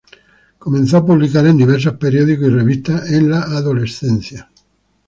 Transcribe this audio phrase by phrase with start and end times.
[0.57, 4.49] Comenzó a publicar en diversos periódicos y revistas en la adolescencia.